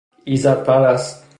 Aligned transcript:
ایزد 0.25 0.63
پرست 0.63 1.21